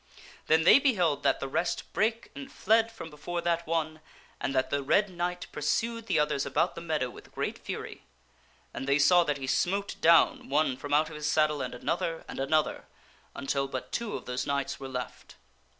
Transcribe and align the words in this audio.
Then 0.47 0.63
they 0.63 0.79
beheld 0.79 1.21
that 1.21 1.39
the 1.39 1.47
rest 1.47 1.93
brake 1.93 2.31
and 2.33 2.51
fled 2.51 2.91
from 2.91 3.11
before 3.11 3.39
that 3.41 3.67
one, 3.67 4.01
and 4.39 4.55
that 4.55 4.71
the 4.71 4.81
Red 4.81 5.11
Knight 5.11 5.45
pur 5.51 5.61
sued 5.61 6.07
the 6.07 6.17
others 6.17 6.43
about 6.43 6.73
the 6.73 6.81
meadow 6.81 7.07
with 7.11 7.31
great 7.31 7.59
fury. 7.59 8.05
And 8.73 8.87
they 8.87 8.97
saw 8.97 9.23
that 9.23 9.37
he 9.37 9.45
smote 9.45 9.97
down 10.01 10.49
one 10.49 10.75
from 10.75 10.91
out 10.91 11.09
his 11.09 11.29
saddle 11.31 11.61
and 11.61 11.75
another 11.75 12.25
and 12.27 12.39
another 12.39 12.87
until 13.35 13.67
but 13.67 13.91
two 13.91 14.13
of 14.15 14.25
those 14.25 14.47
knights 14.47 14.79
were 14.79 14.89
left. 14.89 15.35